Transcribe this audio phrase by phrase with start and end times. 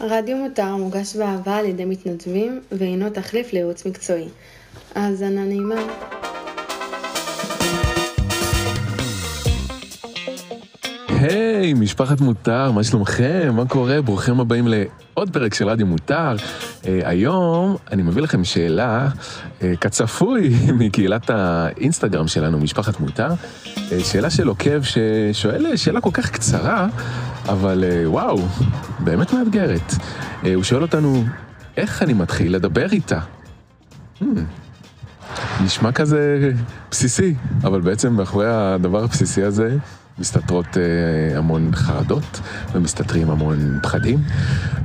[0.00, 4.28] רדיו מותר מוגש באהבה על ידי מתנדבים ואינו תחליף לייעוץ מקצועי.
[4.94, 5.74] האזנה נעימה.
[11.08, 13.52] היי, hey, משפחת מותר, מה שלומכם?
[13.56, 14.02] מה קורה?
[14.02, 16.36] ברוכים הבאים לעוד פרק של רדיו מותר.
[16.36, 23.28] Uh, היום אני מביא לכם שאלה, uh, כצפוי, מקהילת האינסטגרם שלנו, משפחת מותר.
[23.74, 26.88] Uh, שאלה של עוקב ששואל שאלה כל כך קצרה,
[27.48, 28.38] אבל uh, וואו,
[28.98, 29.92] באמת מאתגרת.
[29.92, 31.24] Uh, הוא שואל אותנו,
[31.76, 33.20] איך אני מתחיל לדבר איתה?
[34.20, 34.24] Hmm.
[35.64, 36.50] נשמע כזה
[36.90, 37.34] בסיסי,
[37.64, 39.76] אבל בעצם מאחורי הדבר הבסיסי הזה
[40.18, 42.40] מסתתרות אה, המון חרדות
[42.72, 44.18] ומסתתרים המון פחדים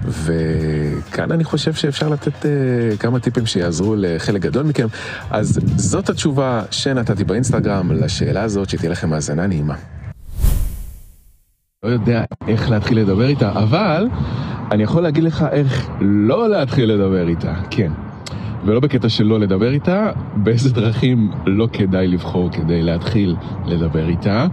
[0.05, 2.51] וכאן אני חושב שאפשר לתת אה,
[2.97, 4.87] כמה טיפים שיעזרו לחלק גדול מכם
[5.29, 9.75] אז זאת התשובה שנתתי באינסטגרם לשאלה הזאת שתהיה לכם האזנה נעימה.
[11.83, 14.07] לא יודע איך להתחיל לדבר איתה אבל
[14.71, 17.91] אני יכול להגיד לך איך לא להתחיל לדבר איתה כן.
[18.65, 24.47] ולא בקטע של לא לדבר איתה, באיזה דרכים לא כדאי לבחור כדי להתחיל לדבר איתה.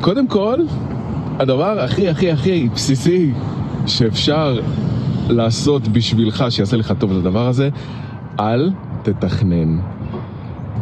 [0.00, 0.58] קודם כל,
[1.38, 3.32] הדבר הכי הכי הכי בסיסי
[3.86, 4.60] שאפשר
[5.28, 7.68] לעשות בשבילך, שיעשה לך טוב לדבר הזה,
[8.40, 8.70] אל
[9.02, 9.78] תתכנן.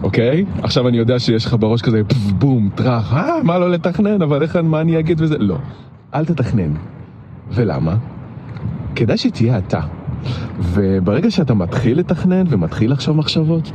[0.02, 0.44] אוקיי?
[0.62, 2.02] עכשיו אני יודע שיש לך בראש כזה
[2.38, 5.38] בום, טראח, אה, מה לא לתכנן, אבל איך, מה אני אגיד וזה?
[5.38, 5.58] לא.
[6.14, 6.72] אל תתכנן.
[7.50, 7.96] ולמה?
[8.96, 9.80] כדאי שתהיה אתה.
[10.58, 13.72] וברגע שאתה מתחיל לתכנן ומתחיל לחשוב מחשבות,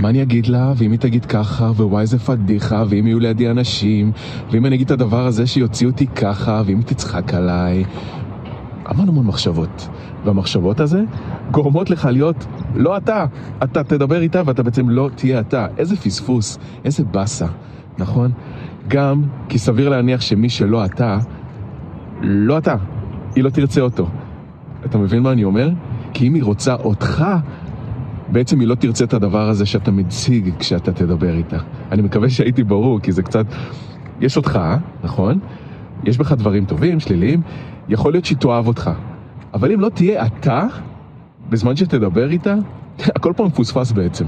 [0.00, 4.12] מה אני אגיד לה, ואם היא תגיד ככה, ווואי זה פדיחה, ואם יהיו לידי אנשים,
[4.50, 7.84] ואם אני אגיד את הדבר הזה שיוציא אותי ככה, ואם היא תצחק עליי.
[8.90, 9.88] המון המון מחשבות.
[10.24, 11.02] והמחשבות הזה
[11.50, 13.26] גורמות לך להיות לא אתה.
[13.64, 15.66] אתה תדבר איתה ואתה בעצם לא תהיה אתה.
[15.76, 17.46] איזה פספוס, איזה באסה,
[17.98, 18.30] נכון?
[18.88, 21.18] גם כי סביר להניח שמי שלא אתה,
[22.22, 22.76] לא אתה.
[23.34, 24.06] היא לא תרצה אותו.
[24.84, 25.70] אתה מבין מה אני אומר?
[26.14, 27.24] כי אם היא רוצה אותך,
[28.28, 31.58] בעצם היא לא תרצה את הדבר הזה שאתה מציג כשאתה תדבר איתה.
[31.92, 33.46] אני מקווה שהייתי ברור, כי זה קצת...
[34.20, 34.60] יש אותך,
[35.04, 35.38] נכון?
[36.04, 37.42] יש בך דברים טובים, שליליים,
[37.90, 38.90] יכול להיות שהיא תאהב אותך.
[39.54, 40.66] אבל אם לא תהיה אתה,
[41.50, 42.54] בזמן שתדבר איתה,
[43.16, 44.24] הכל פה מפוספס בעצם.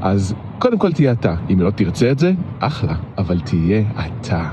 [0.00, 1.34] אז קודם כל תהיה אתה.
[1.52, 4.48] אם לא תרצה את זה, אחלה, אבל תהיה אתה.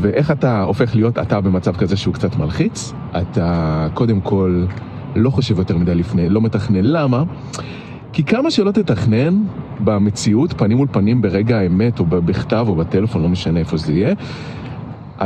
[0.00, 2.92] ואיך אתה הופך להיות אתה במצב כזה שהוא קצת מלחיץ?
[3.16, 4.64] אתה קודם כל
[5.16, 6.84] לא חושב יותר מדי לפני, לא מתכנן.
[6.84, 7.22] למה?
[8.12, 9.42] כי כמה שלא תתכנן
[9.80, 14.14] במציאות, פנים מול פנים ברגע האמת, או בכתב, או בטלפון, לא משנה איפה זה יהיה,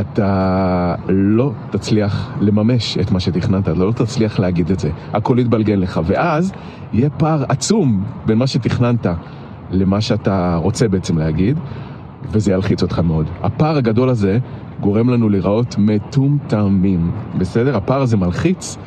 [0.01, 4.91] אתה לא תצליח לממש את מה שתכננת, אתה לא תצליח להגיד את זה.
[5.13, 6.53] הכל יתבלגן לך, ואז
[6.93, 9.07] יהיה פער עצום בין מה שתכננת
[9.71, 11.59] למה שאתה רוצה בעצם להגיד,
[12.31, 13.27] וזה ילחיץ אותך מאוד.
[13.43, 14.39] הפער הגדול הזה
[14.81, 17.77] גורם לנו להיראות מטומטמים, בסדר?
[17.77, 18.79] הפער הזה מלחיץ.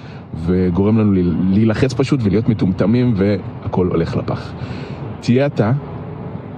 [0.45, 1.11] וגורם לנו
[1.53, 4.51] להילחץ פשוט ולהיות מטומטמים והכל הולך לפח.
[5.19, 5.71] תהיה אתה,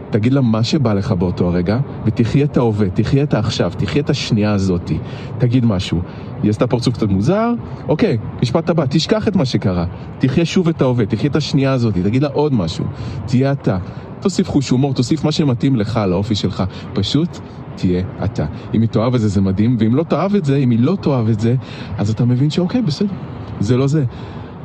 [0.09, 4.09] תגיד לה מה שבא לך באותו הרגע, ותחיה את ההווה, תחיה את העכשיו, תחיה את
[4.09, 4.97] השנייה הזאתי.
[5.37, 6.01] תגיד משהו.
[6.43, 7.53] היא עשתה פרצוף קצת מוזר,
[7.87, 9.85] אוקיי, משפט הבא, תשכח את מה שקרה.
[10.19, 12.85] תחיה שוב את ההווה, תחיה את השנייה הזאתי, תגיד לה עוד משהו.
[13.25, 13.77] תהיה אתה.
[14.19, 16.63] תוסיף חוש הומור, תוסיף מה שמתאים לך, לאופי שלך.
[16.93, 17.39] פשוט
[17.75, 18.45] תהיה אתה.
[18.73, 20.97] אם היא תאהב את זה, זה מדהים, ואם לא תאהב את זה, אם היא לא
[21.01, 21.55] תאהב את זה,
[21.97, 23.13] אז אתה מבין שאוקיי, בסדר.
[23.59, 24.05] זה לא זה.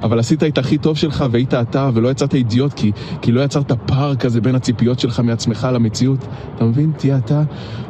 [0.02, 2.92] אבל עשית את הכי טוב שלך והיית אתה ולא יצאת אידיוט כי,
[3.22, 6.26] כי לא יצרת פער כזה בין הציפיות שלך מעצמך למציאות.
[6.54, 6.92] אתה מבין?
[6.96, 7.42] תהיה אתה.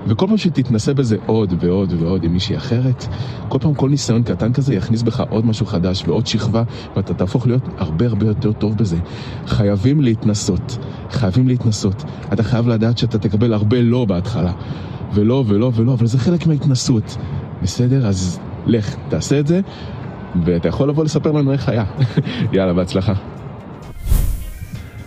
[0.06, 3.06] וכל פעם שתתנסה בזה עוד ועוד ועוד עם מישהי אחרת,
[3.48, 6.62] כל פעם כל ניסיון קטן כזה יכניס בך עוד משהו חדש ועוד שכבה
[6.96, 8.96] ואתה תהפוך להיות הרבה הרבה יותר טוב בזה.
[9.46, 10.78] חייבים להתנסות.
[11.10, 12.04] חייבים להתנסות.
[12.32, 14.52] אתה חייב לדעת שאתה תקבל הרבה לא בהתחלה.
[15.14, 17.16] ולא ולא ולא, אבל זה חלק מההתנסות.
[17.62, 18.06] בסדר?
[18.06, 19.60] אז לך, תעשה את זה.
[20.44, 21.84] ואתה יכול לבוא לספר לנו איך היה.
[22.52, 23.12] יאללה, בהצלחה.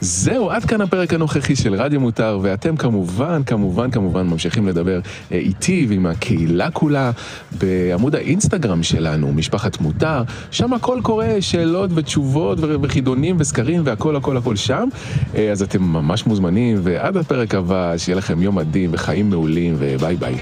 [0.06, 5.00] זהו, עד כאן הפרק הנוכחי של רדיו מותר, ואתם כמובן, כמובן, כמובן ממשיכים לדבר
[5.31, 7.12] אה, איתי ועם הקהילה כולה
[7.59, 14.55] בעמוד האינסטגרם שלנו, משפחת מותר, שם הכל קורה, שאלות ותשובות וחידונים וסקרים והכל הכל הכל
[14.55, 14.88] שם,
[15.35, 20.16] אה, אז אתם ממש מוזמנים, ועד הפרק הבא, שיהיה לכם יום מדהים וחיים מעולים, וביי
[20.16, 20.35] ביי.